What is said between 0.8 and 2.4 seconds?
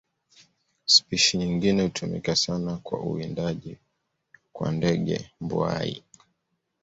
Spishi nyingine hutumika